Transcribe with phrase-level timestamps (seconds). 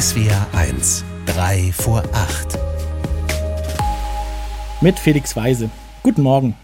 [0.00, 2.58] SWR 1, 3 vor 8.
[4.80, 5.68] Mit Felix Weise.
[6.02, 6.56] Guten Morgen.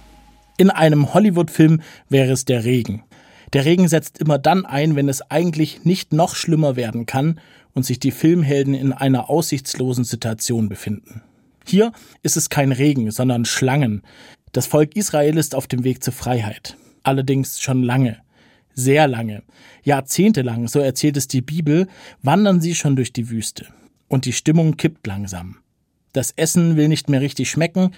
[0.57, 3.05] In einem Hollywood-Film wäre es der Regen.
[3.53, 7.39] Der Regen setzt immer dann ein, wenn es eigentlich nicht noch schlimmer werden kann
[7.75, 11.21] und sich die Filmhelden in einer aussichtslosen Situation befinden.
[11.67, 11.93] Hier
[12.23, 14.01] ist es kein Regen, sondern Schlangen.
[14.53, 16.79] Das Volk Israel ist auf dem Weg zur Freiheit.
[17.03, 18.17] Allerdings schon lange
[18.77, 19.43] sehr lange,
[19.83, 21.89] jahrzehntelang, so erzählt es die Bibel,
[22.23, 23.67] wandern sie schon durch die Wüste.
[24.07, 25.57] Und die Stimmung kippt langsam.
[26.13, 27.91] Das Essen will nicht mehr richtig schmecken,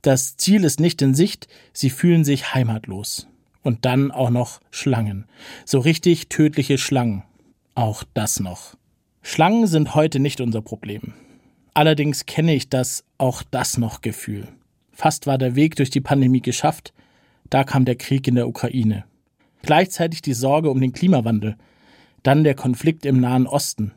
[0.00, 3.28] das Ziel ist nicht in Sicht, sie fühlen sich heimatlos.
[3.62, 5.26] Und dann auch noch Schlangen.
[5.64, 7.22] So richtig tödliche Schlangen.
[7.76, 8.74] Auch das noch.
[9.22, 11.14] Schlangen sind heute nicht unser Problem.
[11.72, 14.48] Allerdings kenne ich das auch das noch Gefühl.
[14.90, 16.92] Fast war der Weg durch die Pandemie geschafft,
[17.48, 19.04] da kam der Krieg in der Ukraine.
[19.62, 21.56] Gleichzeitig die Sorge um den Klimawandel,
[22.22, 23.92] dann der Konflikt im Nahen Osten.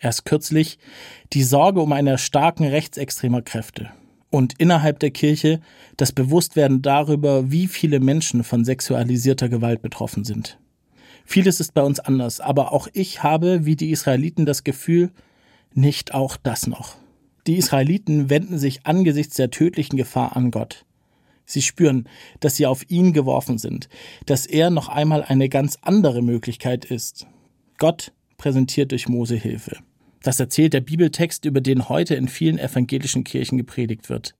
[0.00, 0.78] Erst kürzlich
[1.32, 3.90] die Sorge um eine starken rechtsextremer Kräfte.
[4.30, 5.60] Und innerhalb der Kirche
[5.96, 10.58] das Bewusstwerden darüber, wie viele Menschen von sexualisierter Gewalt betroffen sind.
[11.24, 15.10] Vieles ist bei uns anders, aber auch ich habe, wie die Israeliten, das Gefühl,
[15.74, 16.96] nicht auch das noch.
[17.46, 20.84] Die Israeliten wenden sich angesichts der tödlichen Gefahr an Gott.
[21.44, 22.08] Sie spüren,
[22.40, 23.88] dass sie auf ihn geworfen sind,
[24.26, 27.26] dass er noch einmal eine ganz andere Möglichkeit ist.
[27.78, 29.78] Gott präsentiert durch Mose Hilfe.
[30.22, 34.34] Das erzählt der Bibeltext, über den heute in vielen evangelischen Kirchen gepredigt wird.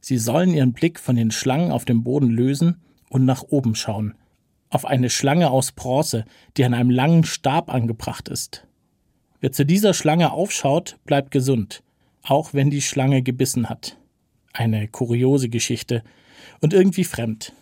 [0.00, 4.14] Sie sollen ihren Blick von den Schlangen auf dem Boden lösen und nach oben schauen.
[4.70, 6.24] Auf eine Schlange aus Bronze,
[6.56, 8.66] die an einem langen Stab angebracht ist.
[9.40, 11.82] Wer zu dieser Schlange aufschaut, bleibt gesund,
[12.22, 13.98] auch wenn die Schlange gebissen hat.
[14.56, 16.02] Eine kuriose Geschichte,
[16.60, 17.52] und irgendwie fremd.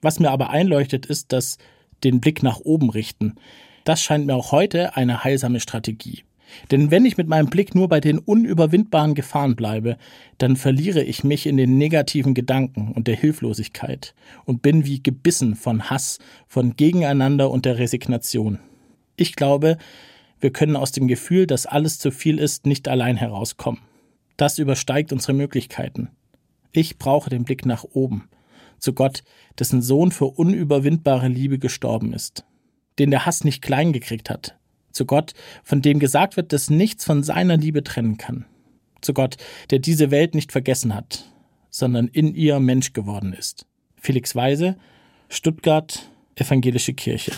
[0.00, 1.58] Was mir aber einleuchtet, ist, dass
[2.04, 3.34] den Blick nach oben richten.
[3.84, 6.22] Das scheint mir auch heute eine heilsame Strategie.
[6.70, 9.98] Denn wenn ich mit meinem Blick nur bei den unüberwindbaren Gefahren bleibe,
[10.38, 14.14] dann verliere ich mich in den negativen Gedanken und der Hilflosigkeit
[14.46, 18.60] und bin wie gebissen von Hass, von Gegeneinander und der Resignation.
[19.16, 19.76] Ich glaube,
[20.40, 23.80] wir können aus dem Gefühl, dass alles zu viel ist, nicht allein herauskommen.
[24.38, 26.08] Das übersteigt unsere Möglichkeiten.
[26.72, 28.28] Ich brauche den Blick nach oben,
[28.78, 29.22] zu Gott,
[29.58, 32.44] dessen Sohn für unüberwindbare Liebe gestorben ist,
[32.98, 34.56] den der Hass nicht klein gekriegt hat,
[34.92, 35.34] zu Gott,
[35.64, 38.44] von dem gesagt wird, dass nichts von seiner Liebe trennen kann,
[39.00, 39.36] zu Gott,
[39.70, 41.24] der diese Welt nicht vergessen hat,
[41.70, 43.66] sondern in ihr Mensch geworden ist.
[43.96, 44.76] Felix Weise,
[45.28, 46.08] Stuttgart,
[46.40, 47.32] Evangelische Kirche.